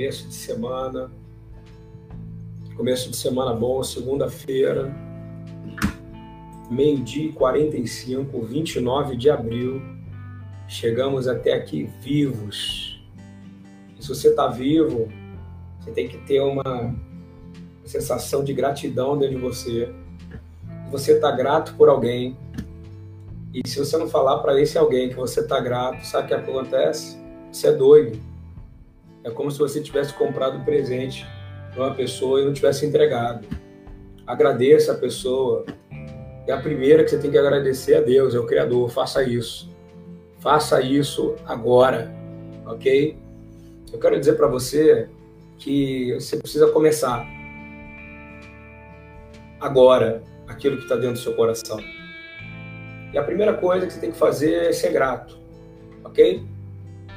[0.00, 1.10] começo de semana.
[2.74, 4.90] Começo de semana bom, segunda-feira,
[6.70, 9.82] meio-dia e 45, 29 de abril.
[10.66, 12.98] Chegamos até aqui vivos.
[13.98, 15.06] E se você está vivo,
[15.78, 16.96] você tem que ter uma
[17.84, 19.94] sensação de gratidão dentro de você.
[20.90, 22.38] Você está grato por alguém.
[23.52, 26.34] E se você não falar para esse alguém que você está grato, sabe o que
[26.34, 27.18] acontece?
[27.52, 28.29] Você é doido.
[29.22, 31.26] É como se você tivesse comprado um presente
[31.72, 33.46] para uma pessoa e não tivesse entregado.
[34.26, 35.64] Agradeça a pessoa.
[36.46, 38.88] É a primeira que você tem que agradecer a Deus, é o Criador.
[38.90, 39.70] Faça isso.
[40.38, 42.10] Faça isso agora,
[42.66, 43.18] ok?
[43.92, 45.08] Eu quero dizer para você
[45.58, 47.26] que você precisa começar
[49.60, 51.78] agora aquilo que está dentro do seu coração.
[53.12, 55.38] E a primeira coisa que você tem que fazer é ser grato,
[56.04, 56.42] ok?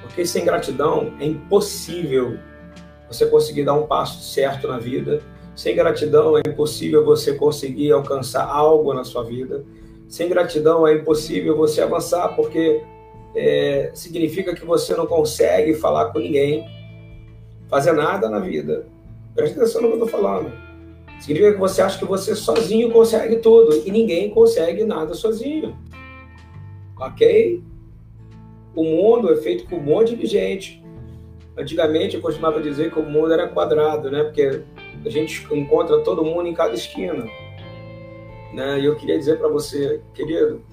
[0.03, 2.37] Porque sem gratidão é impossível
[3.07, 5.21] você conseguir dar um passo certo na vida.
[5.55, 9.65] Sem gratidão é impossível você conseguir alcançar algo na sua vida.
[10.07, 12.83] Sem gratidão é impossível você avançar, porque
[13.35, 16.67] é, significa que você não consegue falar com ninguém,
[17.67, 18.85] fazer nada na vida.
[19.33, 20.51] Preste atenção no que eu estou falando.
[21.19, 25.75] Significa que você acha que você sozinho consegue tudo e ninguém consegue nada sozinho.
[26.99, 27.63] Ok?
[28.75, 30.83] O mundo é feito com um monte de gente.
[31.55, 34.23] Antigamente eu costumava dizer que o mundo era quadrado, né?
[34.23, 34.63] Porque
[35.05, 37.25] a gente encontra todo mundo em cada esquina.
[38.53, 38.79] Né?
[38.79, 40.63] E eu queria dizer para você, querido,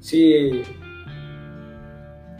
[0.00, 0.62] se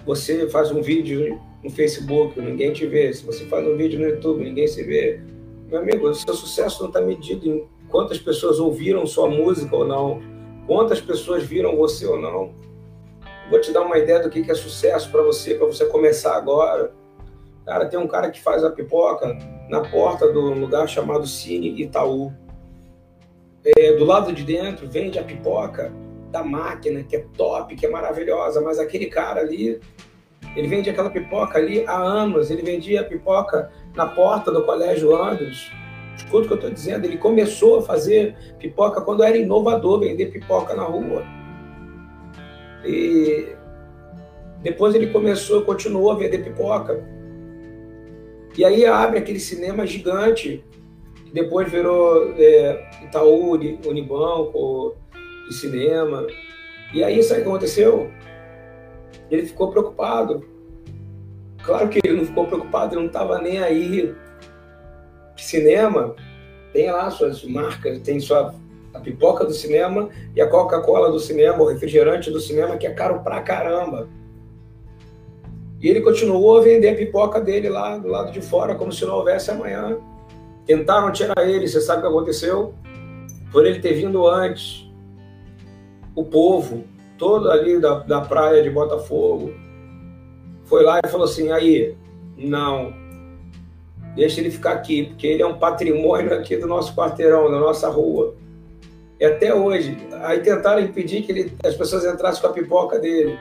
[0.05, 3.13] você faz um vídeo no Facebook, ninguém te vê.
[3.13, 5.21] Se você faz um vídeo no YouTube, ninguém se vê.
[5.69, 9.87] Meu amigo, o seu sucesso não está medido em quantas pessoas ouviram sua música ou
[9.87, 10.21] não,
[10.67, 12.53] quantas pessoas viram você ou não.
[13.53, 16.91] Vou te dar uma ideia do que é sucesso para você, para você começar agora.
[17.67, 19.37] Cara, tem um cara que faz a pipoca
[19.69, 22.33] na porta do lugar chamado Cine Itaú.
[23.63, 25.93] É, do lado de dentro vende a pipoca
[26.31, 29.79] da máquina, que é top, que é maravilhosa, mas aquele cara ali,
[30.57, 32.51] ele vende aquela pipoca ali há anos.
[32.51, 35.71] Ele vendia a pipoca na porta do Colégio Andros.
[36.17, 37.05] Escuta o que eu estou dizendo.
[37.05, 41.42] Ele começou a fazer pipoca quando era inovador, vender pipoca na rua.
[42.85, 43.55] E
[44.63, 47.03] depois ele começou, continuou a vender pipoca.
[48.57, 50.65] E aí abre aquele cinema gigante,
[51.25, 54.95] que depois virou é, Itaú, Unibanco,
[55.49, 56.27] de cinema.
[56.93, 58.11] E aí, sabe o que aconteceu?
[59.31, 60.47] Ele ficou preocupado.
[61.65, 64.15] Claro que ele não ficou preocupado, ele não estava nem aí.
[65.37, 66.15] Cinema
[66.73, 68.55] tem lá suas marcas, tem sua
[68.95, 72.93] a pipoca do cinema e a Coca-Cola do cinema, o refrigerante do cinema, que é
[72.93, 74.09] caro pra caramba.
[75.81, 79.05] E ele continuou a vender a pipoca dele lá do lado de fora, como se
[79.05, 79.99] não houvesse amanhã.
[80.65, 82.75] Tentaram tirar ele, você sabe o que aconteceu?
[83.51, 84.89] Por ele ter vindo antes.
[86.15, 86.85] O povo,
[87.19, 89.53] todo ali da, da praia de Botafogo,
[90.65, 91.97] foi lá e falou assim: aí,
[92.37, 92.95] não,
[94.15, 97.89] deixa ele ficar aqui, porque ele é um patrimônio aqui do nosso quarteirão, da nossa
[97.89, 98.35] rua.
[99.23, 99.97] E até hoje.
[100.25, 103.39] Aí tentaram impedir que ele, as pessoas entrassem com a pipoca dele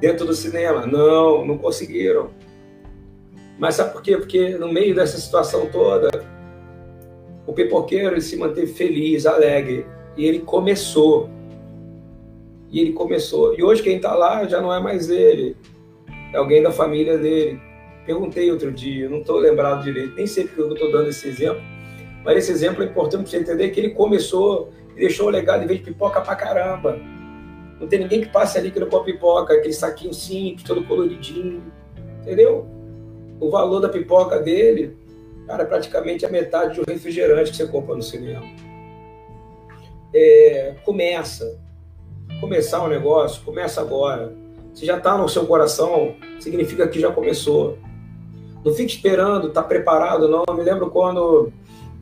[0.00, 0.86] dentro do cinema.
[0.86, 2.30] Não, não conseguiram.
[3.58, 4.16] Mas sabe por quê?
[4.16, 6.08] Porque no meio dessa situação toda,
[7.48, 9.84] o pipoqueiro se manteve feliz, alegre.
[10.16, 11.28] E ele começou.
[12.70, 13.58] E ele começou.
[13.58, 15.56] E hoje quem está lá já não é mais ele.
[16.32, 17.60] É alguém da família dele.
[18.06, 21.60] Perguntei outro dia, não estou lembrado direito, nem sei porque eu estou dando esse exemplo
[22.26, 25.62] mas esse exemplo é importante para você entender que ele começou e deixou o legado
[25.62, 26.98] em vez de pipoca pra caramba.
[27.78, 31.62] Não tem ninguém que passe ali que não come pipoca, aquele saquinho simples, todo coloridinho.
[32.20, 32.66] Entendeu?
[33.38, 34.96] O valor da pipoca dele,
[35.46, 38.44] cara, é praticamente a metade de um refrigerante que você compra no cinema.
[40.12, 41.60] É, começa.
[42.40, 44.34] Começar um negócio, começa agora.
[44.74, 47.78] Se já está no seu coração, significa que já começou.
[48.64, 50.42] Não fique esperando, tá preparado, não.
[50.48, 51.52] Eu me lembro quando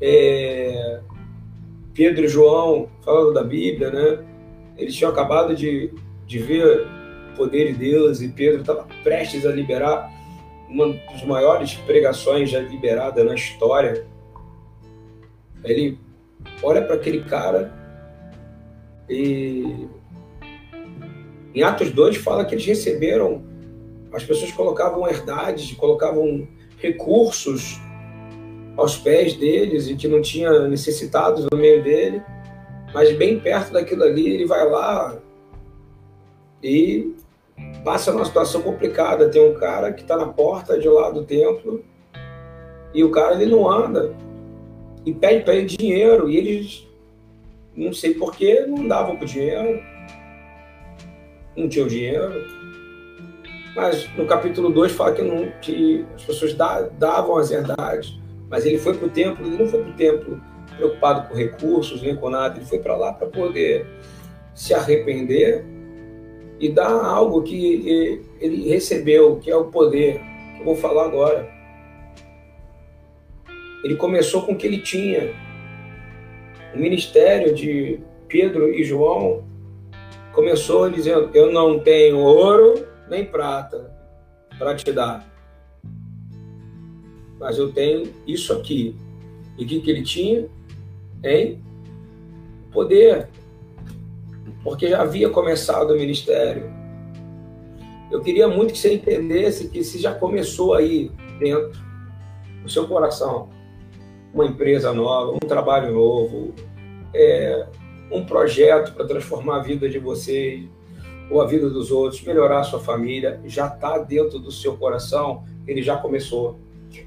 [0.00, 1.00] é,
[1.94, 4.24] Pedro e João falando da Bíblia, né?
[4.76, 5.92] Eles tinham acabado de,
[6.26, 6.86] de ver
[7.32, 10.10] o poder de Deus e Pedro estava prestes a liberar
[10.68, 14.06] uma das maiores pregações já liberada na história.
[15.62, 15.98] Ele
[16.62, 17.72] olha para aquele cara
[19.08, 19.86] e
[21.54, 23.44] em Atos 2 fala que eles receberam,
[24.12, 26.48] as pessoas colocavam herdades, colocavam
[26.78, 27.80] recursos
[28.76, 32.22] aos pés deles e que não tinha necessitados no meio dele,
[32.92, 35.18] mas bem perto daquilo ali, ele vai lá
[36.62, 37.14] e
[37.84, 39.28] passa numa situação complicada.
[39.28, 41.84] Tem um cara que está na porta de lá do templo
[42.94, 44.14] E o cara ele não anda.
[45.04, 46.30] E pede para ele dinheiro.
[46.30, 46.88] E eles,
[47.76, 49.82] não sei porquê, não davam o dinheiro.
[51.56, 52.44] Não tinham dinheiro.
[53.76, 58.23] Mas no capítulo 2 fala que, não, que as pessoas davam as herdades.
[58.48, 60.40] Mas ele foi para o templo, ele não foi para o templo
[60.76, 62.56] preocupado com recursos, nem com nada.
[62.56, 63.86] Ele foi para lá para poder
[64.54, 65.64] se arrepender
[66.60, 70.20] e dar algo que ele recebeu, que é o poder,
[70.54, 71.48] que eu vou falar agora.
[73.82, 75.32] Ele começou com o que ele tinha.
[76.74, 79.44] O ministério de Pedro e João
[80.32, 83.92] começou dizendo: Eu não tenho ouro nem prata
[84.58, 85.26] para te dar,
[87.38, 88.96] mas eu tenho isso aqui.
[89.58, 90.48] E o que, que ele tinha?
[91.22, 91.62] Em
[92.72, 93.28] poder,
[94.62, 96.72] porque já havia começado o ministério.
[98.10, 101.72] Eu queria muito que você entendesse que se já começou aí dentro
[102.62, 103.48] do seu coração
[104.32, 106.52] uma empresa nova, um trabalho novo,
[107.14, 107.66] é,
[108.10, 110.68] um projeto para transformar a vida de vocês
[111.30, 115.44] ou a vida dos outros, melhorar a sua família, já está dentro do seu coração,
[115.66, 116.58] ele já começou.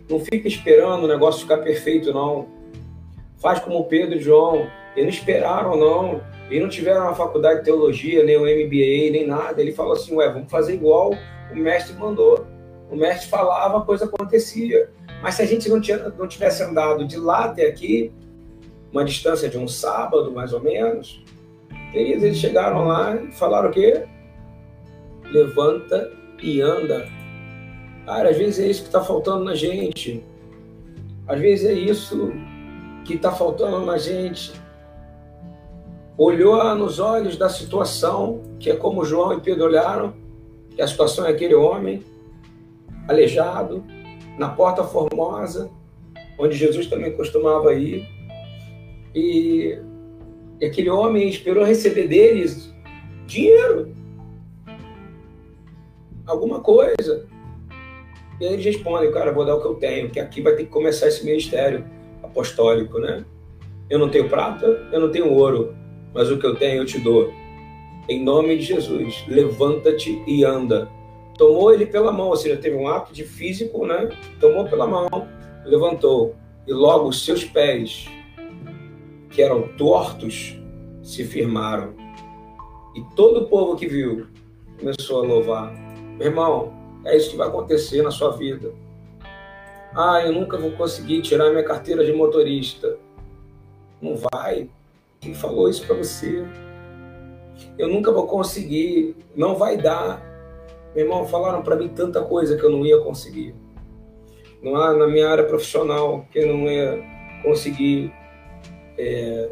[0.09, 2.47] Não fica esperando o negócio ficar perfeito, não.
[3.37, 6.21] Faz como Pedro e João, eles não esperaram, não.
[6.49, 9.61] Eles não tiveram uma faculdade de teologia, nem um MBA, nem nada.
[9.61, 11.11] Ele falou assim: ué, vamos fazer igual
[11.51, 12.45] o mestre mandou.
[12.89, 14.89] O mestre falava, a coisa acontecia.
[15.21, 18.11] Mas se a gente não, tinha, não tivesse andado de lá até aqui,
[18.91, 21.23] uma distância de um sábado, mais ou menos,
[21.93, 24.05] eles chegaram lá e falaram o quê?
[25.25, 26.11] Levanta
[26.41, 27.07] e anda.
[28.07, 30.23] Cara, às vezes é isso que está faltando na gente.
[31.27, 32.31] Às vezes é isso
[33.03, 34.53] que está faltando na gente.
[36.17, 40.13] Olhou nos olhos da situação, que é como João e Pedro olharam,
[40.73, 42.01] que a situação é aquele homem
[43.09, 43.83] aleijado,
[44.37, 45.69] na Porta Formosa,
[46.39, 48.07] onde Jesus também costumava ir.
[49.13, 49.77] E,
[50.65, 52.73] aquele homem esperou receber deles
[53.25, 53.93] dinheiro,
[56.25, 57.27] alguma coisa.
[58.39, 60.63] E aí eles respondem, cara, vou dar o que eu tenho, que aqui vai ter
[60.63, 61.85] que começar esse ministério
[62.21, 63.25] apostólico, né?
[63.89, 65.75] Eu não tenho prata, eu não tenho ouro,
[66.13, 67.33] mas o que eu tenho eu te dou.
[68.09, 70.89] Em nome de Jesus, levanta-te e anda
[71.37, 74.09] tomou ele pela mão, ou seja, teve um ato de físico, né?
[74.39, 75.07] Tomou pela mão,
[75.63, 76.35] levantou,
[76.65, 78.09] e logo os seus pés,
[79.29, 80.59] que eram tortos,
[81.01, 81.93] se firmaram.
[82.95, 84.25] E todo o povo que viu
[84.79, 85.73] começou a louvar.
[86.17, 86.73] Meu irmão,
[87.05, 88.71] é isso que vai acontecer na sua vida.
[89.95, 92.97] Ah, eu nunca vou conseguir tirar minha carteira de motorista.
[94.01, 94.69] Não vai.
[95.19, 96.45] Quem falou isso para você?
[97.77, 99.15] Eu nunca vou conseguir.
[99.35, 100.21] Não vai dar.
[100.93, 103.55] Meu irmão, falaram para mim tanta coisa que eu não ia conseguir.
[104.61, 107.03] Não há na minha área profissional que eu não ia
[107.43, 108.11] conseguir
[108.97, 109.49] é,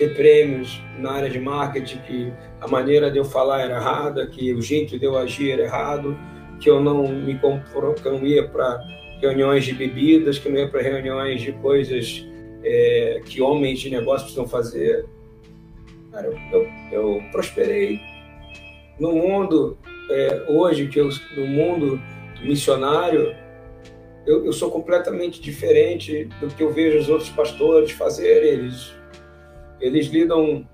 [0.00, 4.54] ter prêmios na área de marketing, que a maneira de eu falar era errada, que
[4.54, 6.18] o jeito de eu agir era errado,
[6.58, 8.82] que eu não me que eu não ia para
[9.20, 12.26] reuniões de bebidas, que eu não ia para reuniões de coisas
[12.64, 15.04] é, que homens de negócio precisam fazer.
[16.10, 18.00] Cara, eu, eu, eu prosperei
[18.98, 19.76] no mundo
[20.10, 22.00] é, hoje, que eu, no mundo
[22.42, 23.36] missionário,
[24.26, 28.44] eu, eu, sou completamente diferente do que eu vejo os outros pastores fazer.
[28.44, 28.94] Eles,
[29.80, 30.66] eles lidam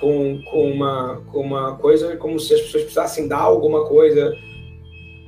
[0.00, 4.32] com, com, uma, com uma coisa como se as pessoas precisassem dar alguma coisa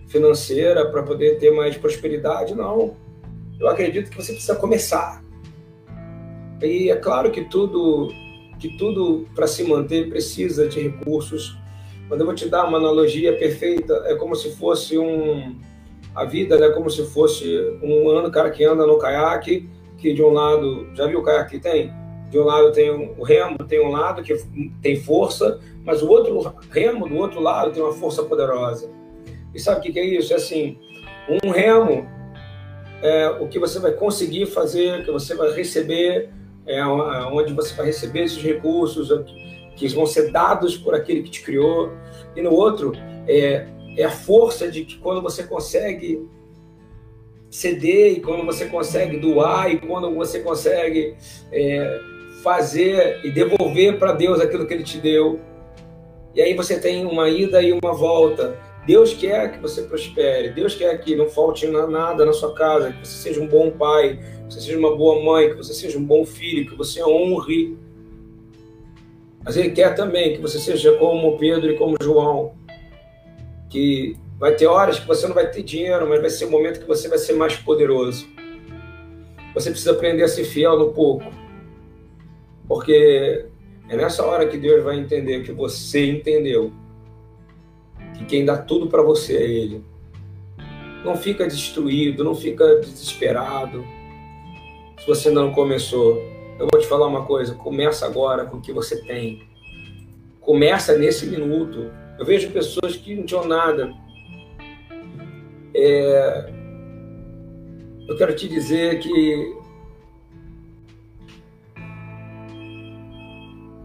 [0.09, 2.55] financeira para poder ter mais prosperidade.
[2.55, 2.97] Não.
[3.61, 5.23] Eu acredito que você precisa começar.
[6.63, 8.09] E é claro que tudo,
[8.59, 11.57] que tudo para se manter precisa de recursos
[12.09, 15.61] quando eu vou te dar uma analogia perfeita, é como se fosse um
[16.15, 19.69] a vida, né, como se fosse um ano cara que anda no caiaque,
[19.99, 21.93] que de um lado, já viu o caiaque que tem?
[22.31, 24.35] De um lado tem o remo, tem um lado que
[24.83, 28.91] tem força, mas o outro remo do outro lado tem uma força poderosa.
[29.55, 30.33] E sabe o que é isso?
[30.33, 30.79] É assim,
[31.43, 32.07] um remo
[33.03, 36.31] é o que você vai conseguir fazer, que você vai receber,
[36.67, 39.09] é onde você vai receber esses recursos,
[39.77, 41.93] que vão ser dados por aquele que te criou,
[42.37, 42.93] e no outro
[43.27, 43.67] é,
[43.97, 46.29] é a força de que quando você consegue
[47.51, 51.17] ceder e quando você consegue doar e quando você consegue
[51.51, 52.01] é,
[52.43, 55.41] fazer e devolver para Deus aquilo que Ele te deu.
[56.35, 58.59] E aí você tem uma ida e uma volta.
[58.87, 63.07] Deus quer que você prospere, Deus quer que não falte nada na sua casa, que
[63.07, 64.19] você seja um bom pai,
[64.49, 67.77] que você seja uma boa mãe, que você seja um bom filho, que você honre
[69.45, 72.53] mas ele quer também que você seja como Pedro e como João,
[73.71, 76.51] que Vai ter horas que você não vai ter dinheiro, mas vai ser o um
[76.53, 78.25] momento que você vai ser mais poderoso.
[79.53, 81.25] Você precisa aprender a ser fiel no pouco.
[82.69, 83.47] Porque
[83.89, 86.71] é nessa hora que Deus vai entender que você entendeu
[88.17, 89.85] que quem dá tudo para você é Ele.
[91.05, 93.85] Não fica destruído, não fica desesperado.
[94.99, 96.21] Se você não começou,
[96.59, 99.49] eu vou te falar uma coisa: começa agora com o que você tem.
[100.41, 101.91] Começa nesse minuto.
[102.19, 103.95] Eu vejo pessoas que não tinham nada.
[105.75, 106.53] É...
[108.09, 109.57] Eu quero te dizer que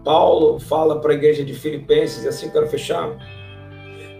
[0.04, 3.18] Paulo fala para a igreja de Filipenses, assim quero fechar.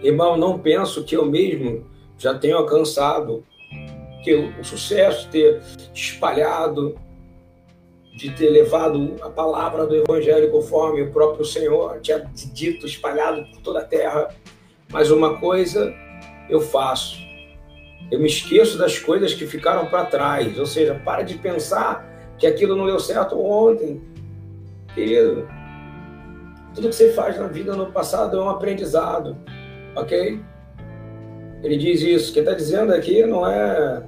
[0.02, 1.86] Irmão, não penso que eu mesmo
[2.18, 3.44] já tenho alcançado
[4.22, 5.60] que o sucesso ter
[5.92, 6.98] espalhado,
[8.16, 12.18] de ter levado a palavra do Evangelho conforme o próprio Senhor tinha
[12.52, 14.28] dito, espalhado por toda a terra.
[14.90, 15.92] Mas uma coisa
[16.48, 17.18] eu faço,
[18.10, 20.58] eu me esqueço das coisas que ficaram para trás.
[20.58, 24.00] Ou seja, para de pensar que aquilo não deu certo ontem,
[24.94, 25.46] querido.
[26.74, 29.36] Tudo que você faz na vida no passado é um aprendizado,
[29.94, 30.40] ok?
[31.62, 32.32] Ele diz isso.
[32.32, 34.02] Quem está dizendo aqui não é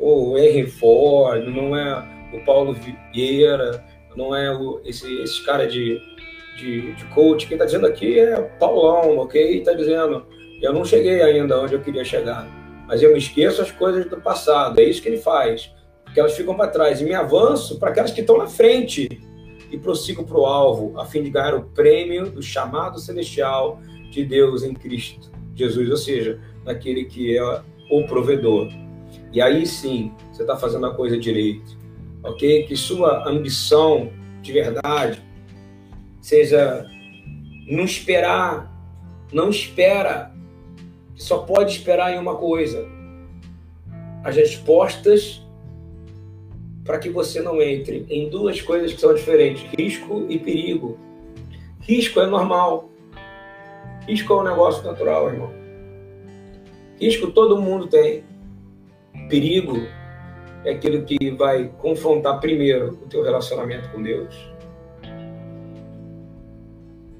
[0.00, 2.74] o Henry Ford, não é o Paulo
[3.12, 3.84] Vieira,
[4.16, 6.00] não é o, esse, esse cara de,
[6.56, 7.46] de, de coach.
[7.46, 9.58] Quem está dizendo aqui é Paulão, ok?
[9.58, 10.26] Está dizendo,
[10.62, 12.48] eu não cheguei ainda onde eu queria chegar,
[12.88, 14.80] mas eu me esqueço as coisas do passado.
[14.80, 15.70] É isso que ele faz,
[16.02, 17.00] porque elas ficam para trás.
[17.00, 19.06] E me avanço para aquelas que estão na frente
[19.70, 23.80] e prossigo para o alvo, a fim de ganhar o prêmio do chamado celestial
[24.10, 28.68] de Deus em Cristo Jesus, ou seja, naquele que é o provedor.
[29.32, 31.76] E aí sim, você está fazendo a coisa direito,
[32.22, 32.64] ok?
[32.64, 35.22] Que sua ambição de verdade
[36.20, 36.86] seja
[37.66, 38.70] não esperar,
[39.32, 40.32] não espera,
[41.14, 42.86] só pode esperar em uma coisa:
[44.22, 45.42] as respostas
[46.86, 50.96] para que você não entre em duas coisas que são diferentes: risco e perigo.
[51.80, 52.88] Risco é normal.
[54.06, 55.52] Risco é um negócio natural, irmão.
[56.98, 58.24] Risco todo mundo tem.
[59.28, 59.76] Perigo
[60.64, 64.34] é aquilo que vai confrontar primeiro o teu relacionamento com Deus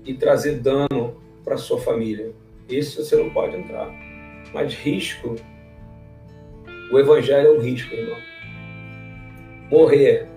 [0.05, 2.33] e trazer dano para sua família.
[2.69, 3.91] Isso você não pode entrar.
[4.55, 5.35] Mas risco,
[6.93, 8.36] o evangelho é um risco, irmão
[9.71, 10.29] morrer,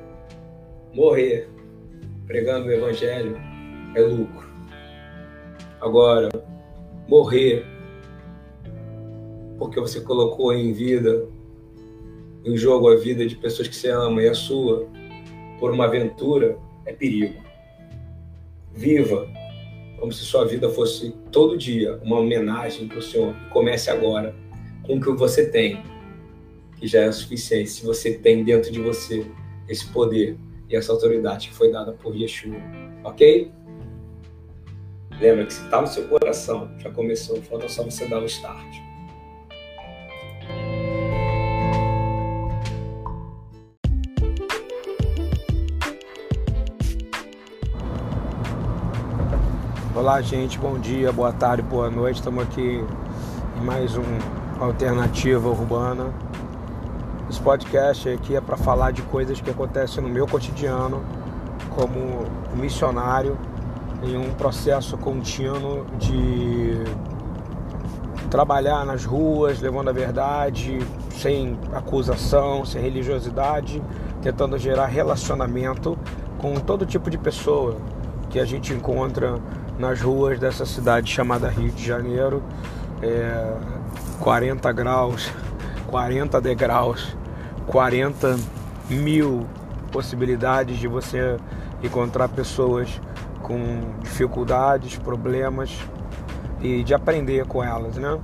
[0.94, 1.50] morrer
[2.26, 3.38] pregando o evangelho
[3.96, 4.48] é lucro.
[5.82, 6.30] Agora,
[7.08, 7.66] morrer
[9.58, 11.28] porque você colocou em vida,
[12.46, 14.88] em jogo a vida de pessoas que você ama e a sua,
[15.60, 17.42] por uma aventura, é perigo.
[18.74, 19.28] Viva
[20.00, 23.36] como se sua vida fosse todo dia uma homenagem para o Senhor.
[23.52, 24.34] Comece agora
[24.84, 25.84] com o que você tem
[26.80, 29.26] que já é o suficiente se você tem dentro de você
[29.68, 30.38] esse poder
[30.70, 32.56] e essa autoridade que foi dada por Yeshua.
[33.04, 33.52] Ok?
[35.20, 38.78] Lembra que se está no seu coração, já começou, falta só você dar o start.
[49.94, 52.20] Olá, gente, bom dia, boa tarde, boa noite.
[52.20, 54.04] Estamos aqui em mais um
[54.62, 56.29] Alternativa Urbana
[57.30, 61.06] esse podcast aqui é para falar de coisas que acontecem no meu cotidiano
[61.76, 63.38] como missionário
[64.02, 66.84] em um processo contínuo de
[68.32, 70.80] trabalhar nas ruas, levando a verdade,
[71.12, 73.80] sem acusação, sem religiosidade,
[74.24, 75.98] tentando gerar relacionamento
[76.40, 77.78] com todo tipo de pessoa
[78.32, 79.38] que a gente encontra
[79.78, 82.42] nas ruas dessa cidade chamada Rio de Janeiro.
[83.04, 83.54] É,
[84.20, 85.32] 40 graus,
[85.88, 87.19] 40 degraus
[87.70, 88.36] 40
[88.90, 89.46] mil
[89.92, 91.38] possibilidades de você
[91.84, 93.00] encontrar pessoas
[93.44, 95.78] com dificuldades, problemas
[96.62, 98.20] e de aprender com elas, né?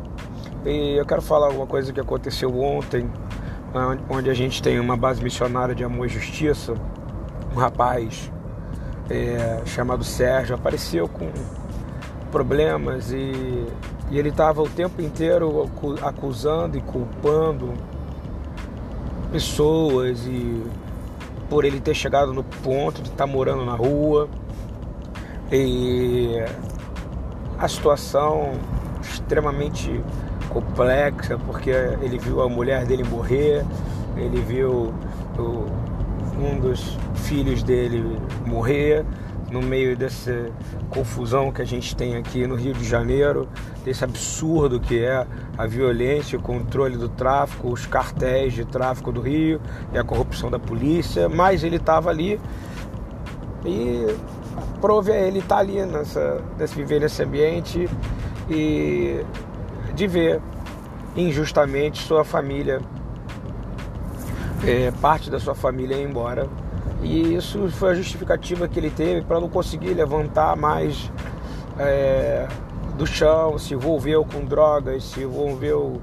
[0.66, 3.08] E eu quero falar alguma coisa que aconteceu ontem,
[4.10, 6.74] onde a gente tem uma base missionária de amor e justiça.
[7.56, 8.32] Um rapaz
[9.12, 11.30] é, chamado Sérgio apareceu com
[12.32, 13.68] problemas e,
[14.10, 15.70] e ele estava o tempo inteiro
[16.02, 17.74] acusando e culpando
[19.36, 20.64] pessoas e
[21.50, 24.30] por ele ter chegado no ponto de estar tá morando na rua.
[25.52, 26.30] E
[27.60, 28.54] a situação
[29.02, 30.02] extremamente
[30.50, 33.66] complexa porque ele viu a mulher dele morrer,
[34.16, 34.94] ele viu
[35.38, 35.66] o,
[36.42, 39.06] um dos filhos dele morrer,
[39.56, 40.52] no meio dessa
[40.90, 43.48] confusão que a gente tem aqui no Rio de Janeiro,
[43.86, 45.26] desse absurdo que é
[45.58, 49.62] a violência, o controle do tráfico, os cartéis de tráfico do Rio
[49.94, 52.38] e a corrupção da polícia, mas ele estava ali
[53.66, 54.14] e
[54.82, 57.90] prove a ele estar tá ali nessa, nesse viver nesse ambiente
[58.50, 59.22] e
[59.96, 60.42] de ver
[61.16, 62.82] injustamente sua família,
[64.68, 66.50] é, parte da sua família ir embora.
[67.06, 71.12] E isso foi a justificativa que ele teve para não conseguir levantar mais
[71.78, 72.48] é,
[72.98, 76.02] do chão, se envolveu com drogas, se envolveu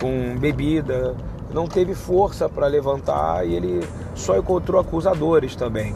[0.00, 1.14] com bebida,
[1.52, 5.94] não teve força para levantar e ele só encontrou acusadores também.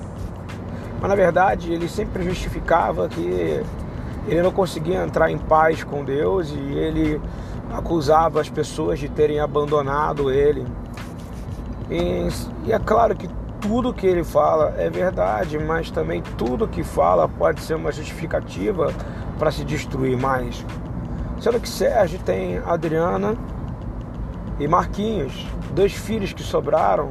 [1.00, 3.62] Mas na verdade ele sempre justificava que
[4.28, 7.18] ele não conseguia entrar em paz com Deus e ele
[7.72, 10.66] acusava as pessoas de terem abandonado ele.
[11.90, 12.28] E,
[12.66, 13.28] e é claro que
[13.62, 18.92] tudo que ele fala é verdade, mas também tudo que fala pode ser uma justificativa
[19.38, 20.66] para se destruir mais.
[21.40, 23.36] Sendo que Sérgio tem Adriana
[24.58, 27.10] e Marquinhos, dois filhos que sobraram,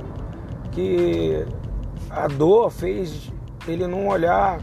[0.72, 1.46] que
[2.10, 3.32] a dor fez
[3.66, 4.60] ele não olhar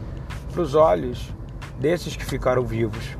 [0.51, 1.33] para os olhos
[1.79, 3.17] desses que ficaram vivos.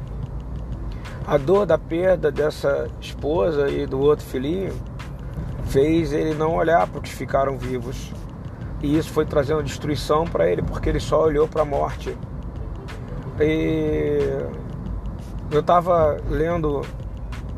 [1.25, 4.73] A dor da perda dessa esposa e do outro filhinho
[5.65, 8.11] fez ele não olhar para os que ficaram vivos.
[8.81, 12.17] E isso foi trazendo destruição para ele, porque ele só olhou para a morte.
[13.39, 14.19] E
[15.51, 16.81] eu estava lendo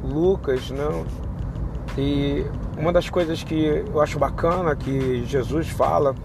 [0.04, 1.06] Lucas, né?
[1.98, 2.46] E
[2.78, 6.16] uma das coisas que eu acho bacana que Jesus fala,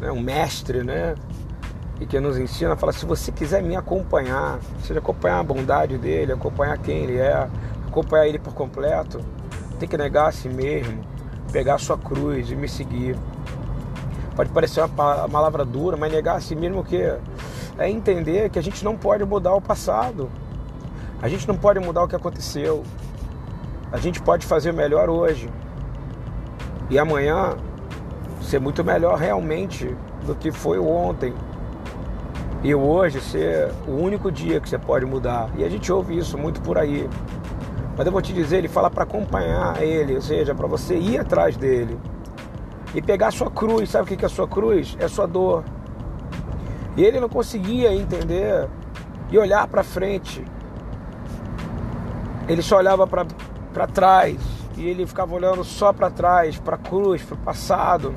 [0.00, 1.14] né, um mestre, né?
[2.00, 6.32] E que nos ensina, fala: se você quiser me acompanhar, seja acompanhar a bondade dele,
[6.32, 7.48] acompanhar quem ele é,
[7.86, 9.20] acompanhar ele por completo,
[9.78, 11.02] tem que negar a si mesmo,
[11.50, 13.16] pegar a sua cruz e me seguir.
[14.38, 16.96] Pode parecer uma palavra dura, mas negar a si mesmo que
[17.76, 20.30] é entender que a gente não pode mudar o passado.
[21.20, 22.84] A gente não pode mudar o que aconteceu.
[23.90, 25.50] A gente pode fazer melhor hoje.
[26.88, 27.56] E amanhã
[28.40, 31.34] ser muito melhor realmente do que foi ontem.
[32.62, 35.50] E hoje ser o único dia que você pode mudar.
[35.56, 37.10] E a gente ouve isso muito por aí.
[37.96, 41.18] Mas eu vou te dizer, ele fala para acompanhar ele, ou seja, para você ir
[41.18, 41.98] atrás dele
[42.94, 43.90] e pegar sua cruz.
[43.90, 44.96] Sabe o que é sua cruz?
[44.98, 45.64] É sua dor.
[46.96, 48.68] E ele não conseguia entender
[49.30, 50.44] e olhar para frente.
[52.48, 54.36] Ele só olhava para trás
[54.76, 58.14] e ele ficava olhando só para trás, para a cruz, para o passado.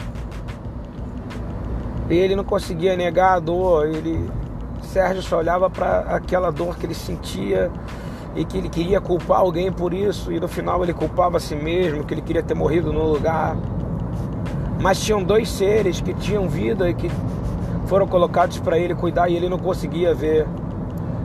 [2.10, 3.88] E ele não conseguia negar a dor.
[3.88, 4.30] Ele,
[4.82, 7.72] Sérgio só olhava para aquela dor que ele sentia
[8.36, 10.32] e que ele queria culpar alguém por isso.
[10.32, 13.56] E no final ele culpava a si mesmo, que ele queria ter morrido no lugar.
[14.82, 17.10] Mas tinham dois seres que tinham vida e que
[17.86, 20.48] foram colocados para ele cuidar e ele não conseguia ver.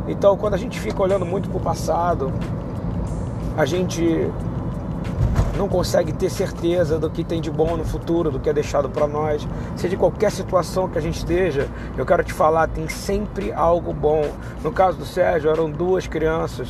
[0.07, 2.31] Então, quando a gente fica olhando muito para o passado,
[3.57, 4.31] a gente
[5.57, 8.91] não consegue ter certeza do que tem de bom no futuro, do que é deixado
[8.91, 9.49] para nós.
[9.75, 11.67] Seja de qualquer situação que a gente esteja,
[11.97, 14.31] eu quero te falar, tem sempre algo bom.
[14.63, 16.69] No caso do Sérgio, eram duas crianças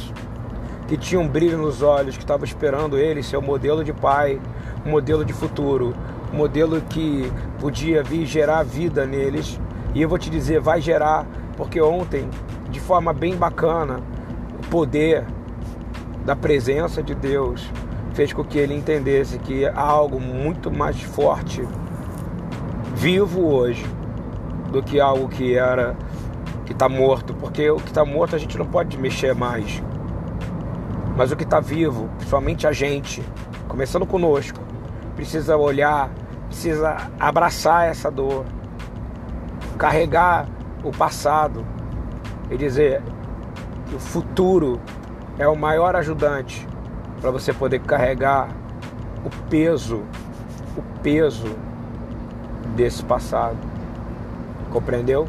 [0.87, 4.41] que tinham um brilho nos olhos, que estavam esperando ele ser o modelo de pai,
[4.87, 5.93] um modelo de futuro
[6.33, 9.61] modelo que podia vir gerar vida neles.
[9.95, 12.29] E eu vou te dizer, vai gerar, porque ontem,
[12.71, 14.01] de forma bem bacana,
[14.59, 15.25] o poder
[16.25, 17.71] da presença de Deus
[18.15, 21.67] fez com que ele entendesse que há algo muito mais forte
[22.95, 23.85] vivo hoje
[24.73, 25.97] do que algo que era
[26.65, 29.83] que está morto, porque o que está morto a gente não pode mexer mais.
[31.17, 33.23] Mas o que está vivo, principalmente a gente,
[33.69, 34.59] começando conosco,
[35.17, 36.11] precisa olhar,
[36.47, 38.45] precisa abraçar essa dor,
[39.79, 40.47] carregar
[40.85, 41.65] o passado
[42.51, 43.03] e dizer
[43.89, 44.81] que o futuro
[45.39, 46.67] é o maior ajudante
[47.21, 48.49] para você poder carregar
[49.25, 50.03] o peso,
[50.77, 51.57] o peso
[52.77, 53.57] desse passado.
[54.71, 55.27] Compreendeu?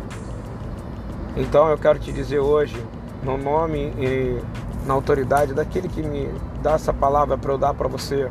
[1.36, 2.76] Então eu quero te dizer hoje,
[3.24, 4.42] no nome e
[4.86, 6.30] na autoridade daquele que me
[6.62, 8.30] dá essa palavra para eu dar para você,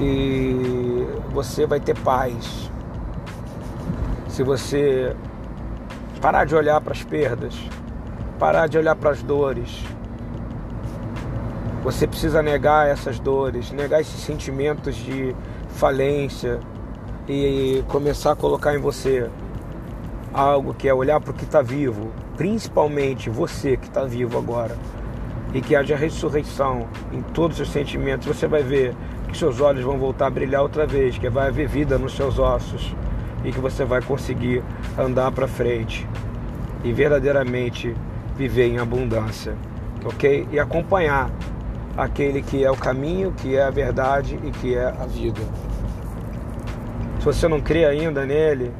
[0.00, 2.70] que você vai ter paz.
[4.28, 5.14] Se você
[6.22, 7.54] parar de olhar para as perdas,
[8.38, 9.84] parar de olhar para as dores,
[11.82, 15.36] você precisa negar essas dores, negar esses sentimentos de
[15.68, 16.60] falência
[17.28, 19.28] e começar a colocar em você
[20.32, 24.76] algo que é olhar para o que está vivo, principalmente você que está vivo agora,
[25.52, 28.26] e que haja ressurreição em todos os sentimentos.
[28.26, 28.94] Você vai ver
[29.30, 32.38] que seus olhos vão voltar a brilhar outra vez, que vai haver vida nos seus
[32.38, 32.94] ossos
[33.44, 34.62] e que você vai conseguir
[34.98, 36.06] andar para frente
[36.84, 37.94] e verdadeiramente
[38.36, 39.54] viver em abundância,
[40.04, 40.46] ok?
[40.50, 41.30] E acompanhar
[41.96, 45.40] aquele que é o caminho, que é a verdade e que é a vida.
[47.18, 48.72] Se você não crê ainda nele,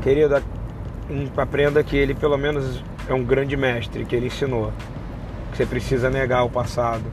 [0.00, 0.40] querido,
[1.36, 4.72] aprenda que ele pelo menos é um grande mestre, que ele ensinou.
[5.50, 7.04] Que você precisa negar o passado.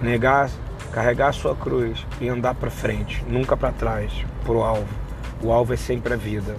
[0.00, 0.50] Negar,
[0.92, 4.12] carregar a sua cruz e andar para frente, nunca para trás,
[4.44, 4.88] pro alvo.
[5.42, 6.56] O alvo é sempre a vida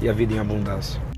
[0.00, 1.09] e a vida em abundância.